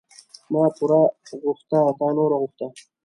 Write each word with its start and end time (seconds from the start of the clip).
ما 0.51 0.63
پور 0.75 0.91
غوښته 1.41 1.79
تا 1.99 2.07
نور 2.17 2.31
غوښته. 2.39 2.67